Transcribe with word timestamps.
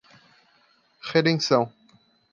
Redenção 1.11 1.69